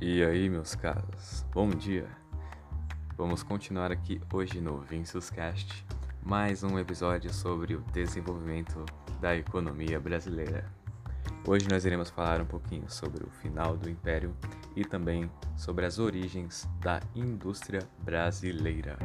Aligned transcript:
E 0.00 0.24
aí, 0.24 0.50
meus 0.50 0.74
caros, 0.74 1.46
bom 1.52 1.70
dia! 1.70 2.06
Vamos 3.16 3.44
continuar 3.44 3.92
aqui 3.92 4.20
hoje 4.32 4.60
no 4.60 4.78
Vinicius 4.80 5.30
Cast, 5.30 5.86
mais 6.20 6.64
um 6.64 6.78
episódio 6.78 7.32
sobre 7.32 7.76
o 7.76 7.80
desenvolvimento 7.92 8.84
da 9.20 9.36
economia 9.36 10.00
brasileira. 10.00 10.64
Hoje 11.46 11.68
nós 11.70 11.84
iremos 11.84 12.10
falar 12.10 12.40
um 12.40 12.46
pouquinho 12.46 12.90
sobre 12.90 13.24
o 13.24 13.30
final 13.30 13.76
do 13.76 13.88
Império 13.88 14.34
e 14.74 14.84
também 14.84 15.30
sobre 15.56 15.86
as 15.86 15.98
origens 16.00 16.68
da 16.80 17.00
indústria 17.14 17.80
brasileira. 18.02 18.98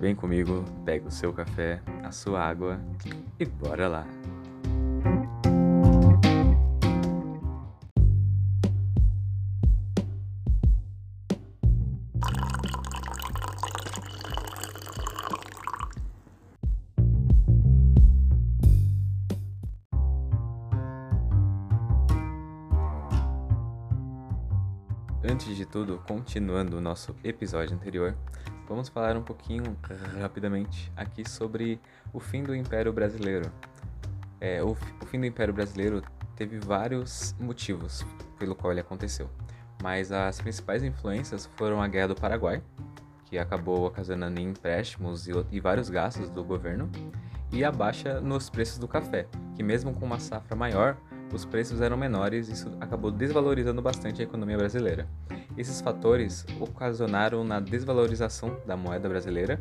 Vem 0.00 0.14
comigo, 0.14 0.64
pega 0.84 1.06
o 1.06 1.10
seu 1.10 1.32
café, 1.32 1.80
a 2.02 2.10
sua 2.10 2.42
água 2.42 2.80
e 3.38 3.46
bora 3.46 3.86
lá! 3.86 4.06
Antes 25.24 25.56
de 25.56 25.64
tudo, 25.64 26.02
continuando 26.08 26.78
o 26.78 26.80
nosso 26.80 27.14
episódio 27.22 27.76
anterior, 27.76 28.16
vamos 28.68 28.88
falar 28.88 29.16
um 29.16 29.22
pouquinho 29.22 29.76
rapidamente 30.20 30.90
aqui 30.96 31.28
sobre 31.28 31.80
o 32.12 32.18
fim 32.18 32.42
do 32.42 32.52
Império 32.56 32.92
Brasileiro. 32.92 33.48
É, 34.40 34.60
o, 34.64 34.72
o 34.72 35.06
fim 35.06 35.20
do 35.20 35.26
Império 35.26 35.54
Brasileiro 35.54 36.02
teve 36.34 36.58
vários 36.58 37.36
motivos 37.38 38.04
pelo 38.36 38.56
qual 38.56 38.72
ele 38.72 38.80
aconteceu, 38.80 39.30
mas 39.80 40.10
as 40.10 40.40
principais 40.40 40.82
influências 40.82 41.46
foram 41.54 41.80
a 41.80 41.86
Guerra 41.86 42.08
do 42.08 42.16
Paraguai, 42.16 42.60
que 43.26 43.38
acabou 43.38 43.86
ocasionando 43.86 44.40
empréstimos 44.40 45.28
e, 45.28 45.32
e 45.52 45.60
vários 45.60 45.88
gastos 45.88 46.30
do 46.30 46.42
governo, 46.42 46.90
e 47.52 47.62
a 47.62 47.70
baixa 47.70 48.20
nos 48.20 48.50
preços 48.50 48.76
do 48.76 48.88
café, 48.88 49.28
que 49.54 49.62
mesmo 49.62 49.94
com 49.94 50.04
uma 50.04 50.18
safra 50.18 50.56
maior, 50.56 50.96
os 51.32 51.44
preços 51.44 51.80
eram 51.80 51.96
menores 51.96 52.48
e 52.48 52.52
isso 52.52 52.70
acabou 52.80 53.10
desvalorizando 53.10 53.80
bastante 53.80 54.20
a 54.20 54.24
economia 54.24 54.56
brasileira. 54.56 55.08
Esses 55.56 55.80
fatores 55.80 56.46
ocasionaram 56.60 57.42
na 57.42 57.58
desvalorização 57.58 58.56
da 58.66 58.76
moeda 58.76 59.08
brasileira 59.08 59.60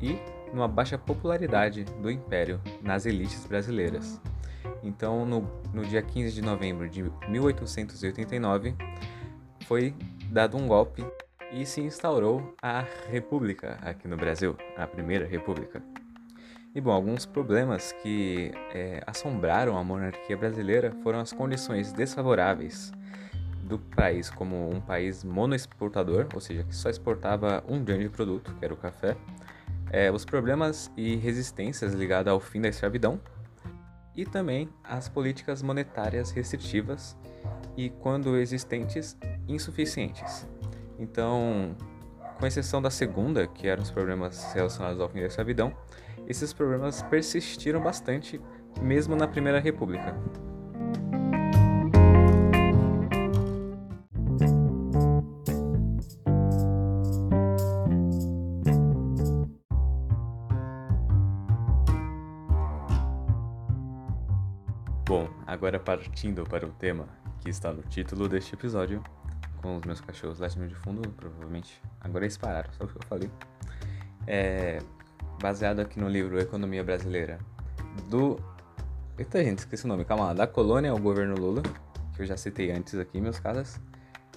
e 0.00 0.18
numa 0.52 0.68
baixa 0.68 0.98
popularidade 0.98 1.84
do 1.84 2.10
império 2.10 2.60
nas 2.82 3.06
elites 3.06 3.44
brasileiras. 3.46 4.20
Então, 4.82 5.24
no, 5.24 5.48
no 5.72 5.84
dia 5.84 6.02
15 6.02 6.32
de 6.32 6.42
novembro 6.42 6.88
de 6.88 7.02
1889, 7.28 8.74
foi 9.66 9.94
dado 10.30 10.56
um 10.56 10.68
golpe 10.68 11.04
e 11.52 11.64
se 11.64 11.80
instaurou 11.80 12.54
a 12.60 12.84
República 13.08 13.78
aqui 13.82 14.06
no 14.08 14.16
Brasil, 14.16 14.56
a 14.76 14.86
Primeira 14.86 15.26
República. 15.26 15.82
E 16.74 16.80
bom, 16.80 16.90
alguns 16.90 17.24
problemas 17.24 17.92
que 18.02 18.50
é, 18.74 19.00
assombraram 19.06 19.78
a 19.78 19.84
monarquia 19.84 20.36
brasileira 20.36 20.90
foram 21.04 21.20
as 21.20 21.32
condições 21.32 21.92
desfavoráveis 21.92 22.92
do 23.62 23.78
país 23.78 24.28
como 24.28 24.68
um 24.68 24.80
país 24.80 25.22
monoexportador, 25.22 26.26
ou 26.34 26.40
seja, 26.40 26.64
que 26.64 26.74
só 26.74 26.90
exportava 26.90 27.62
um 27.68 27.84
grande 27.84 28.08
produto, 28.08 28.52
que 28.58 28.64
era 28.64 28.74
o 28.74 28.76
café, 28.76 29.16
é, 29.92 30.10
os 30.10 30.24
problemas 30.24 30.90
e 30.96 31.14
resistências 31.14 31.94
ligadas 31.94 32.32
ao 32.32 32.40
fim 32.40 32.60
da 32.60 32.68
escravidão 32.68 33.20
e 34.16 34.26
também 34.26 34.68
as 34.82 35.08
políticas 35.08 35.62
monetárias 35.62 36.32
restritivas 36.32 37.16
e, 37.76 37.88
quando 37.88 38.36
existentes, 38.36 39.16
insuficientes. 39.46 40.44
Então, 40.98 41.76
com 42.38 42.46
exceção 42.46 42.82
da 42.82 42.90
segunda, 42.90 43.46
que 43.46 43.68
eram 43.68 43.84
os 43.84 43.92
problemas 43.92 44.52
relacionados 44.52 45.00
ao 45.00 45.08
fim 45.08 45.20
da 45.20 45.26
escravidão, 45.26 45.72
esses 46.26 46.52
problemas 46.52 47.02
persistiram 47.02 47.80
bastante 47.80 48.40
mesmo 48.80 49.14
na 49.14 49.26
Primeira 49.26 49.60
República. 49.60 50.14
Bom, 65.06 65.28
agora 65.46 65.78
partindo 65.78 66.44
para 66.44 66.66
o 66.66 66.70
tema 66.70 67.06
que 67.40 67.50
está 67.50 67.72
no 67.72 67.82
título 67.82 68.26
deste 68.26 68.54
episódio, 68.54 69.02
com 69.60 69.76
os 69.76 69.84
meus 69.84 70.00
cachorros 70.00 70.38
latindo 70.38 70.66
de 70.66 70.74
fundo, 70.74 71.08
provavelmente. 71.10 71.80
Agora 72.00 72.24
eles 72.24 72.38
pararam, 72.38 72.72
só 72.76 72.84
o 72.84 72.88
que 72.88 72.96
eu 72.96 73.02
falei. 73.06 73.30
É, 74.26 74.78
baseado 75.40 75.80
aqui 75.80 75.98
no 75.98 76.08
livro 76.08 76.38
Economia 76.40 76.82
Brasileira, 76.82 77.38
do. 78.08 78.38
Eita, 79.18 79.42
gente, 79.42 79.58
esqueci 79.58 79.84
o 79.84 79.88
nome, 79.88 80.04
calma 80.04 80.26
lá. 80.26 80.34
Da 80.34 80.46
colônia 80.46 80.90
ao 80.90 80.98
governo 80.98 81.34
Lula, 81.36 81.62
que 82.14 82.22
eu 82.22 82.26
já 82.26 82.36
citei 82.36 82.72
antes 82.72 82.94
aqui, 82.98 83.20
meus 83.20 83.38
caras. 83.38 83.80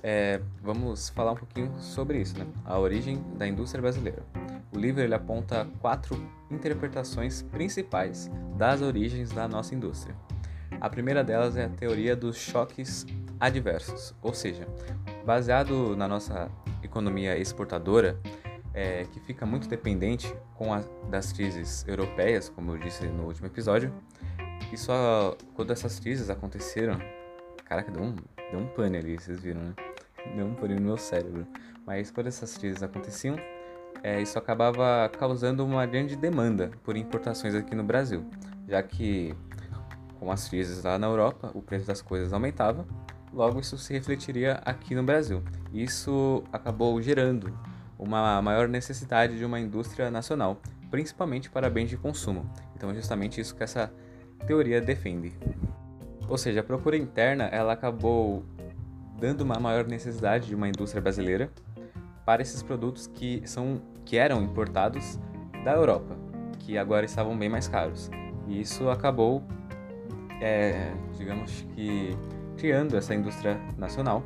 É, 0.03 0.39
vamos 0.61 1.09
falar 1.09 1.31
um 1.31 1.35
pouquinho 1.35 1.73
sobre 1.79 2.21
isso, 2.21 2.37
né? 2.37 2.45
A 2.63 2.77
origem 2.77 3.23
da 3.35 3.47
indústria 3.47 3.81
brasileira. 3.81 4.23
O 4.71 4.77
livro 4.77 5.01
ele 5.01 5.15
aponta 5.15 5.67
quatro 5.81 6.15
interpretações 6.51 7.41
principais 7.41 8.29
das 8.55 8.81
origens 8.81 9.31
da 9.31 9.47
nossa 9.47 9.73
indústria. 9.73 10.15
A 10.79 10.89
primeira 10.89 11.23
delas 11.23 11.57
é 11.57 11.65
a 11.65 11.69
teoria 11.69 12.15
dos 12.15 12.37
choques 12.37 13.05
adversos, 13.39 14.13
ou 14.21 14.33
seja, 14.33 14.67
baseado 15.25 15.95
na 15.95 16.07
nossa 16.07 16.49
economia 16.83 17.37
exportadora, 17.37 18.19
é, 18.77 19.05
que 19.11 19.19
fica 19.19 19.43
muito 19.43 19.67
dependente 19.67 20.31
com 20.53 20.71
a, 20.71 20.83
das 21.09 21.33
crises 21.33 21.83
europeias, 21.87 22.47
como 22.47 22.73
eu 22.73 22.77
disse 22.77 23.07
no 23.07 23.25
último 23.25 23.47
episódio, 23.47 23.91
e 24.71 24.77
só 24.77 25.35
quando 25.55 25.73
essas 25.73 25.99
crises 25.99 26.29
aconteceram, 26.29 26.99
caraca, 27.65 27.91
deu 27.91 28.03
um, 28.03 28.15
deu 28.51 28.59
um 28.59 28.67
pane 28.67 28.97
ali, 28.97 29.17
vocês 29.17 29.39
viram, 29.39 29.61
né? 29.61 29.73
Deu 30.35 30.45
um 30.45 30.53
pane 30.53 30.75
no 30.75 30.81
meu 30.81 30.97
cérebro. 30.97 31.47
Mas 31.87 32.11
quando 32.11 32.27
essas 32.27 32.55
crises 32.55 32.83
aconteciam, 32.83 33.35
é, 34.03 34.21
isso 34.21 34.37
acabava 34.37 35.09
causando 35.17 35.65
uma 35.65 35.83
grande 35.87 36.15
demanda 36.15 36.69
por 36.83 36.95
importações 36.95 37.55
aqui 37.55 37.73
no 37.73 37.83
Brasil, 37.83 38.29
já 38.67 38.83
que 38.83 39.35
com 40.19 40.31
as 40.31 40.47
crises 40.47 40.83
lá 40.83 40.99
na 40.99 41.07
Europa, 41.07 41.49
o 41.55 41.63
preço 41.63 41.87
das 41.87 42.03
coisas 42.03 42.31
aumentava, 42.31 42.85
logo 43.33 43.59
isso 43.59 43.75
se 43.75 43.91
refletiria 43.93 44.61
aqui 44.63 44.93
no 44.93 45.01
Brasil. 45.01 45.43
Isso 45.73 46.43
acabou 46.53 47.01
gerando 47.01 47.57
uma 47.97 48.41
maior 48.41 48.67
necessidade 48.67 49.37
de 49.37 49.45
uma 49.45 49.59
indústria 49.59 50.11
nacional, 50.11 50.61
principalmente 50.89 51.49
para 51.49 51.69
bens 51.69 51.89
de 51.89 51.97
consumo. 51.97 52.49
Então, 52.75 52.91
é 52.91 52.93
justamente 52.93 53.41
isso 53.41 53.55
que 53.55 53.63
essa 53.63 53.91
teoria 54.45 54.79
defende. 54.79 55.33
Ou 56.27 56.37
seja, 56.37 56.59
a 56.59 56.63
procura 56.63 56.97
interna 56.97 57.45
ela 57.45 57.73
acabou 57.73 58.43
dando 59.19 59.41
uma 59.41 59.59
maior 59.59 59.85
necessidade 59.85 60.47
de 60.47 60.55
uma 60.55 60.67
indústria 60.67 61.01
brasileira 61.01 61.49
para 62.25 62.41
esses 62.41 62.61
produtos 62.61 63.07
que 63.07 63.41
são 63.45 63.81
que 64.05 64.17
eram 64.17 64.41
importados 64.41 65.19
da 65.63 65.73
Europa, 65.73 66.15
que 66.59 66.77
agora 66.77 67.05
estavam 67.05 67.37
bem 67.37 67.49
mais 67.49 67.67
caros. 67.67 68.09
E 68.47 68.61
isso 68.61 68.89
acabou, 68.89 69.43
é, 70.41 70.93
digamos 71.17 71.65
que, 71.75 72.17
criando 72.57 72.95
essa 72.95 73.13
indústria 73.13 73.59
nacional 73.77 74.23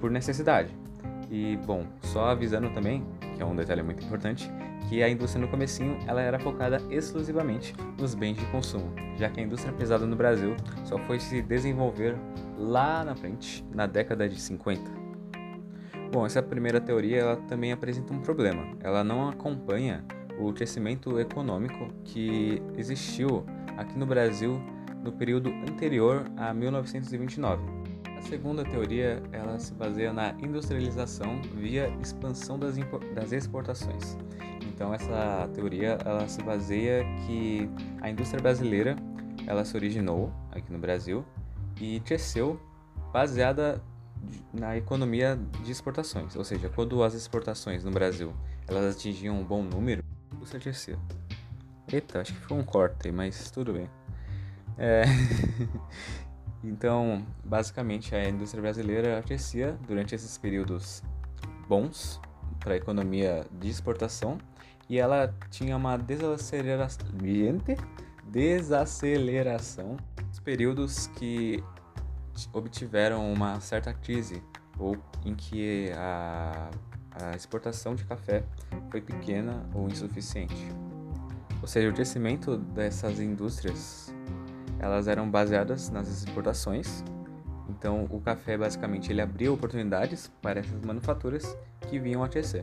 por 0.00 0.10
necessidade. 0.10 0.83
E 1.30 1.56
bom, 1.66 1.84
só 2.02 2.26
avisando 2.26 2.70
também, 2.70 3.04
que 3.34 3.42
é 3.42 3.44
um 3.44 3.56
detalhe 3.56 3.82
muito 3.82 4.04
importante, 4.04 4.50
que 4.88 5.02
a 5.02 5.08
indústria 5.08 5.44
no 5.44 5.50
comecinho 5.50 5.98
ela 6.06 6.20
era 6.20 6.38
focada 6.38 6.80
exclusivamente 6.90 7.74
nos 7.98 8.14
bens 8.14 8.36
de 8.36 8.44
consumo, 8.46 8.92
já 9.16 9.28
que 9.28 9.40
a 9.40 9.42
indústria 9.42 9.72
pesada 9.72 10.06
no 10.06 10.14
Brasil 10.14 10.54
só 10.84 10.98
foi 10.98 11.18
se 11.18 11.42
desenvolver 11.42 12.16
lá 12.58 13.04
na 13.04 13.14
frente, 13.14 13.64
na 13.72 13.86
década 13.86 14.28
de 14.28 14.40
50. 14.40 15.04
Bom, 16.12 16.24
essa 16.24 16.42
primeira 16.42 16.80
teoria 16.80 17.18
ela 17.18 17.36
também 17.48 17.72
apresenta 17.72 18.12
um 18.12 18.20
problema. 18.20 18.76
Ela 18.80 19.02
não 19.02 19.28
acompanha 19.28 20.04
o 20.38 20.52
crescimento 20.52 21.18
econômico 21.18 21.88
que 22.04 22.62
existiu 22.76 23.44
aqui 23.76 23.98
no 23.98 24.06
Brasil 24.06 24.60
no 25.02 25.12
período 25.12 25.50
anterior 25.50 26.24
a 26.36 26.54
1929 26.54 27.83
segunda 28.22 28.64
teoria, 28.64 29.22
ela 29.32 29.58
se 29.58 29.72
baseia 29.74 30.12
na 30.12 30.30
industrialização 30.32 31.40
via 31.54 31.88
expansão 32.00 32.58
das, 32.58 32.76
das 33.14 33.32
exportações. 33.32 34.16
Então 34.66 34.92
essa 34.92 35.48
teoria, 35.54 35.98
ela 36.04 36.26
se 36.28 36.42
baseia 36.42 37.04
que 37.26 37.68
a 38.00 38.10
indústria 38.10 38.42
brasileira, 38.42 38.96
ela 39.46 39.64
se 39.64 39.76
originou 39.76 40.32
aqui 40.50 40.72
no 40.72 40.78
Brasil 40.78 41.24
e 41.80 42.00
cresceu 42.00 42.60
baseada 43.12 43.80
na 44.52 44.76
economia 44.76 45.38
de 45.62 45.70
exportações, 45.70 46.34
ou 46.34 46.44
seja, 46.44 46.68
quando 46.68 47.02
as 47.02 47.14
exportações 47.14 47.84
no 47.84 47.90
Brasil 47.90 48.32
elas 48.66 48.96
atingiam 48.96 49.38
um 49.38 49.44
bom 49.44 49.62
número, 49.62 50.02
você 50.32 50.58
cresceu. 50.58 50.98
Eita, 51.92 52.20
acho 52.20 52.32
que 52.32 52.40
foi 52.40 52.56
um 52.56 52.64
corte, 52.64 53.12
mas 53.12 53.50
tudo 53.50 53.72
bem. 53.74 53.88
É... 54.78 55.04
Então, 56.64 57.24
basicamente, 57.44 58.14
a 58.14 58.26
indústria 58.26 58.62
brasileira 58.62 59.22
crescia 59.22 59.78
durante 59.86 60.14
esses 60.14 60.38
períodos 60.38 61.02
bons 61.68 62.18
para 62.58 62.72
a 62.72 62.76
economia 62.76 63.46
de 63.52 63.68
exportação 63.68 64.38
e 64.88 64.98
ela 64.98 65.34
tinha 65.50 65.76
uma 65.76 65.98
desaceleração, 65.98 67.06
desaceleração 68.26 69.98
nos 70.26 70.40
períodos 70.40 71.06
que 71.08 71.62
obtiveram 72.52 73.30
uma 73.30 73.60
certa 73.60 73.92
crise 73.92 74.42
ou 74.78 74.96
em 75.24 75.34
que 75.34 75.90
a, 75.92 76.70
a 77.12 77.36
exportação 77.36 77.94
de 77.94 78.04
café 78.04 78.42
foi 78.90 79.02
pequena 79.02 79.68
ou 79.74 79.86
insuficiente. 79.86 80.66
Ou 81.60 81.68
seja, 81.68 81.90
o 81.90 81.92
crescimento 81.94 82.56
dessas 82.56 83.20
indústrias 83.20 84.03
elas 84.84 85.08
eram 85.08 85.28
baseadas 85.30 85.88
nas 85.88 86.08
exportações. 86.08 87.02
Então, 87.70 88.06
o 88.10 88.20
café 88.20 88.58
basicamente 88.58 89.10
ele 89.10 89.22
abria 89.22 89.50
oportunidades 89.50 90.30
para 90.42 90.60
essas 90.60 90.78
manufaturas 90.82 91.56
que 91.88 91.98
vinham 91.98 92.22
a 92.22 92.28
crescer. 92.28 92.62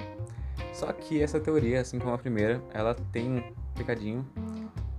Só 0.72 0.94
que 0.94 1.20
essa 1.20 1.40
teoria, 1.40 1.82
assim 1.82 1.98
como 1.98 2.14
a 2.14 2.20
primeira, 2.20 2.62
ela 2.72 2.94
tem 2.94 3.28
um 3.28 3.42
pecadinho, 3.74 4.24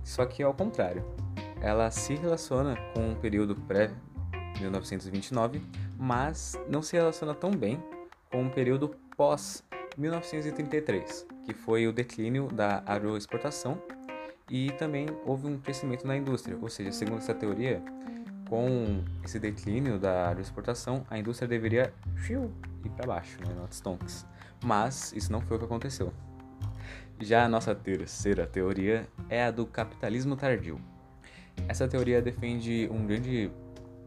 só 0.03 0.25
que 0.25 0.43
ao 0.43 0.53
contrário. 0.53 1.05
Ela 1.61 1.89
se 1.91 2.15
relaciona 2.15 2.75
com 2.93 3.13
o 3.13 3.15
período 3.15 3.55
pré-1929, 3.55 5.61
mas 5.97 6.59
não 6.67 6.81
se 6.81 6.97
relaciona 6.97 7.33
tão 7.33 7.51
bem 7.51 7.81
com 8.29 8.45
o 8.45 8.49
período 8.49 8.97
pós-1933, 9.15 11.25
que 11.45 11.53
foi 11.53 11.87
o 11.87 11.93
declínio 11.93 12.49
da 12.49 12.83
agroexportação 12.85 13.81
e 14.53 14.71
também 14.73 15.07
houve 15.25 15.47
um 15.47 15.57
crescimento 15.57 16.05
na 16.05 16.15
indústria, 16.15 16.55
ou 16.61 16.69
seja, 16.69 16.91
segundo 16.91 17.17
essa 17.17 17.33
teoria, 17.33 17.81
com 18.47 19.03
esse 19.25 19.39
declínio 19.39 19.97
da 19.97 20.29
agroexportação, 20.29 21.03
a 21.09 21.17
indústria 21.17 21.47
deveria 21.47 21.91
ir 22.29 22.89
para 22.91 23.07
baixo, 23.07 23.39
né, 23.41 23.51
not 23.59 23.73
stonks. 23.73 24.27
Mas 24.63 25.11
isso 25.13 25.31
não 25.31 25.41
foi 25.41 25.57
o 25.57 25.59
que 25.59 25.65
aconteceu. 25.65 26.13
Já 27.19 27.45
a 27.45 27.49
nossa 27.49 27.73
terceira 27.73 28.45
teoria 28.45 29.07
é 29.27 29.43
a 29.43 29.49
do 29.49 29.65
capitalismo 29.65 30.35
tardio. 30.35 30.79
Essa 31.67 31.87
teoria 31.87 32.21
defende 32.21 32.87
um 32.91 33.07
grande 33.07 33.49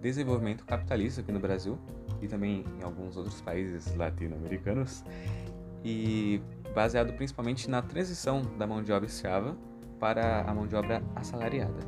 desenvolvimento 0.00 0.64
capitalista 0.64 1.22
aqui 1.22 1.32
no 1.32 1.40
Brasil 1.40 1.76
e 2.22 2.28
também 2.28 2.64
em 2.78 2.84
alguns 2.84 3.16
outros 3.16 3.40
países 3.40 3.93
latino-americanos, 3.96 5.02
e 5.84 6.40
baseado 6.72 7.12
principalmente 7.14 7.69
na 7.69 7.82
transição 7.82 8.43
da 8.56 8.64
mão 8.64 8.81
de 8.81 8.93
obra 8.93 9.08
escrava 9.08 9.56
para 9.98 10.43
a 10.43 10.54
mão 10.54 10.66
de 10.66 10.76
obra 10.76 11.02
assalariada, 11.14 11.81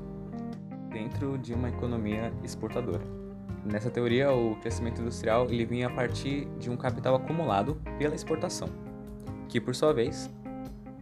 dentro 0.90 1.38
de 1.38 1.54
uma 1.54 1.68
economia 1.68 2.32
exportadora. 2.42 3.04
Nessa 3.64 3.90
teoria, 3.90 4.32
o 4.32 4.56
crescimento 4.56 5.00
industrial 5.00 5.46
ele 5.50 5.64
vinha 5.64 5.88
a 5.88 5.90
partir 5.90 6.46
de 6.58 6.70
um 6.70 6.76
capital 6.76 7.14
acumulado 7.16 7.80
pela 7.98 8.14
exportação, 8.14 8.68
que 9.48 9.60
por 9.60 9.74
sua 9.74 9.92
vez 9.92 10.30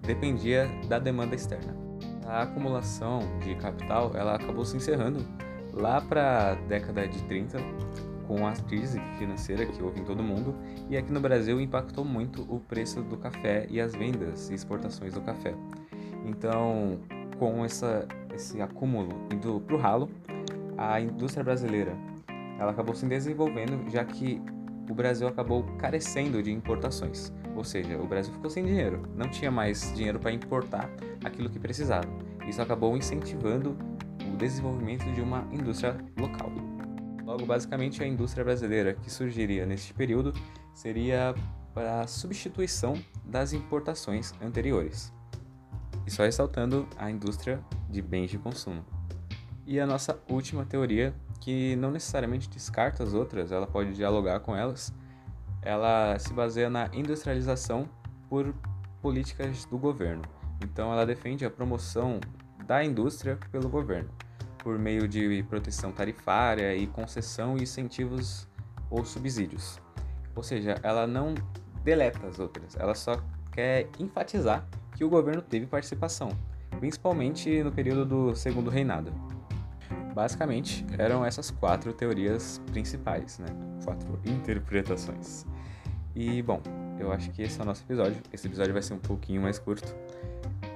dependia 0.02 0.68
da 0.88 0.98
demanda 0.98 1.34
externa. 1.34 1.76
A 2.26 2.42
acumulação 2.42 3.20
de 3.40 3.54
capital 3.56 4.10
ela 4.14 4.34
acabou 4.34 4.64
se 4.64 4.76
encerrando 4.76 5.24
lá 5.72 6.00
para 6.00 6.52
a 6.52 6.54
década 6.54 7.06
de 7.06 7.22
30 7.24 7.58
com 8.26 8.46
a 8.46 8.52
crise 8.52 9.00
financeira 9.18 9.64
que 9.64 9.80
houve 9.80 10.00
em 10.00 10.04
todo 10.04 10.20
o 10.20 10.24
mundo 10.24 10.54
e 10.90 10.96
aqui 10.96 11.12
no 11.12 11.20
Brasil 11.20 11.60
impactou 11.60 12.04
muito 12.04 12.42
o 12.52 12.58
preço 12.58 13.02
do 13.02 13.16
café 13.16 13.66
e 13.70 13.80
as 13.80 13.94
vendas 13.94 14.50
e 14.50 14.54
exportações 14.54 15.14
do 15.14 15.20
café. 15.20 15.54
Então, 16.26 16.98
com 17.38 17.64
essa, 17.64 18.06
esse 18.34 18.60
acúmulo 18.60 19.10
indo 19.32 19.60
para 19.60 19.76
o 19.76 19.78
ralo, 19.78 20.10
a 20.76 21.00
indústria 21.00 21.44
brasileira 21.44 21.96
ela 22.58 22.72
acabou 22.72 22.94
se 22.94 23.06
desenvolvendo, 23.06 23.88
já 23.90 24.04
que 24.04 24.42
o 24.90 24.94
Brasil 24.94 25.28
acabou 25.28 25.62
carecendo 25.78 26.42
de 26.42 26.50
importações. 26.50 27.32
Ou 27.54 27.64
seja, 27.64 27.96
o 27.96 28.06
Brasil 28.06 28.32
ficou 28.32 28.50
sem 28.50 28.64
dinheiro, 28.64 29.02
não 29.14 29.28
tinha 29.28 29.50
mais 29.50 29.94
dinheiro 29.94 30.18
para 30.18 30.32
importar 30.32 30.90
aquilo 31.24 31.48
que 31.48 31.58
precisava. 31.58 32.08
Isso 32.48 32.60
acabou 32.60 32.96
incentivando 32.96 33.76
o 34.32 34.36
desenvolvimento 34.36 35.04
de 35.12 35.20
uma 35.20 35.46
indústria 35.52 35.96
local. 36.18 36.50
Logo, 37.24 37.44
basicamente, 37.44 38.02
a 38.02 38.06
indústria 38.06 38.44
brasileira 38.44 38.94
que 38.94 39.10
surgiria 39.10 39.66
neste 39.66 39.92
período 39.92 40.32
seria 40.74 41.34
para 41.74 42.06
substituição 42.06 42.94
das 43.24 43.52
importações 43.52 44.32
anteriores. 44.40 45.15
E 46.06 46.10
só 46.10 46.22
ressaltando 46.22 46.88
a 46.96 47.10
indústria 47.10 47.60
de 47.88 48.00
bens 48.00 48.30
de 48.30 48.38
consumo. 48.38 48.84
E 49.66 49.80
a 49.80 49.86
nossa 49.86 50.18
última 50.28 50.64
teoria, 50.64 51.12
que 51.40 51.74
não 51.76 51.90
necessariamente 51.90 52.48
descarta 52.48 53.02
as 53.02 53.12
outras, 53.12 53.50
ela 53.50 53.66
pode 53.66 53.94
dialogar 53.94 54.40
com 54.40 54.54
elas, 54.54 54.94
ela 55.60 56.16
se 56.18 56.32
baseia 56.32 56.70
na 56.70 56.88
industrialização 56.92 57.88
por 58.28 58.54
políticas 59.02 59.64
do 59.64 59.76
governo. 59.76 60.22
Então, 60.62 60.92
ela 60.92 61.04
defende 61.04 61.44
a 61.44 61.50
promoção 61.50 62.20
da 62.64 62.84
indústria 62.84 63.36
pelo 63.50 63.68
governo, 63.68 64.10
por 64.58 64.78
meio 64.78 65.08
de 65.08 65.42
proteção 65.48 65.92
tarifária 65.92 66.74
e 66.74 66.86
concessão 66.86 67.56
e 67.56 67.62
incentivos 67.62 68.48
ou 68.90 69.04
subsídios. 69.04 69.80
Ou 70.34 70.42
seja, 70.42 70.78
ela 70.82 71.06
não 71.06 71.34
deleta 71.82 72.26
as 72.26 72.38
outras, 72.38 72.76
ela 72.76 72.94
só 72.94 73.20
quer 73.52 73.88
enfatizar 73.98 74.66
que 74.96 75.04
o 75.04 75.08
governo 75.08 75.42
teve 75.42 75.66
participação, 75.66 76.30
principalmente 76.80 77.62
no 77.62 77.70
período 77.70 78.04
do 78.04 78.34
Segundo 78.34 78.70
Reinado. 78.70 79.12
Basicamente, 80.14 80.84
eram 80.98 81.24
essas 81.24 81.50
quatro 81.50 81.92
teorias 81.92 82.60
principais, 82.72 83.38
né? 83.38 83.46
Quatro 83.84 84.18
interpretações. 84.24 85.44
E, 86.14 86.40
bom, 86.40 86.62
eu 86.98 87.12
acho 87.12 87.30
que 87.30 87.42
esse 87.42 87.60
é 87.60 87.62
o 87.62 87.66
nosso 87.66 87.82
episódio. 87.84 88.22
Esse 88.32 88.46
episódio 88.46 88.72
vai 88.72 88.82
ser 88.82 88.94
um 88.94 88.98
pouquinho 88.98 89.42
mais 89.42 89.58
curto. 89.58 89.94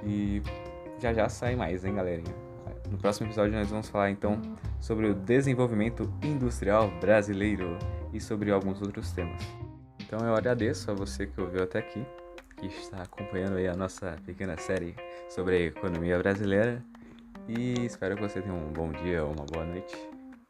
E 0.04 0.42
já 1.00 1.14
já 1.14 1.28
sai 1.30 1.56
mais, 1.56 1.82
hein, 1.84 1.94
galerinha? 1.94 2.34
No 2.90 2.98
próximo 2.98 3.28
episódio 3.28 3.54
nós 3.54 3.70
vamos 3.70 3.88
falar 3.88 4.10
então 4.10 4.40
sobre 4.80 5.06
o 5.06 5.14
desenvolvimento 5.14 6.12
industrial 6.22 6.90
brasileiro 7.00 7.78
e 8.12 8.20
sobre 8.20 8.50
alguns 8.50 8.82
outros 8.82 9.10
temas. 9.12 9.40
Então 10.00 10.18
eu 10.26 10.34
agradeço 10.34 10.90
a 10.90 10.94
você 10.94 11.26
que 11.26 11.40
ouviu 11.40 11.62
até 11.62 11.78
aqui 11.78 12.04
que 12.60 12.66
está 12.66 13.02
acompanhando 13.02 13.56
aí 13.56 13.66
a 13.66 13.74
nossa 13.74 14.16
pequena 14.26 14.56
série 14.58 14.94
sobre 15.30 15.56
a 15.56 15.60
economia 15.60 16.18
brasileira. 16.18 16.84
E 17.48 17.86
espero 17.86 18.16
que 18.16 18.22
você 18.22 18.42
tenha 18.42 18.54
um 18.54 18.70
bom 18.70 18.92
dia 18.92 19.24
ou 19.24 19.32
uma 19.32 19.46
boa 19.46 19.64
noite. 19.64 19.96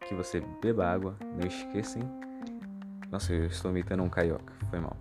Que 0.06 0.14
você 0.14 0.42
beba 0.60 0.86
água, 0.86 1.16
não 1.20 1.46
esqueçam. 1.46 2.02
Nossa, 3.10 3.32
eu 3.32 3.46
estou 3.46 3.70
imitando 3.70 4.02
um 4.02 4.08
carioca, 4.08 4.52
foi 4.70 4.80
mal. 4.80 4.96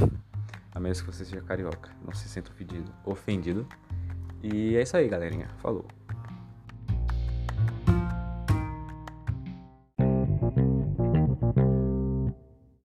a 0.74 0.80
menos 0.80 1.00
que 1.00 1.06
você 1.06 1.24
seja 1.24 1.40
carioca, 1.40 1.90
não 2.04 2.12
se 2.12 2.28
sinta 2.28 2.50
ofendido. 3.04 3.66
E 4.42 4.76
é 4.76 4.82
isso 4.82 4.96
aí, 4.96 5.08
galerinha. 5.08 5.48
Falou. 5.58 5.86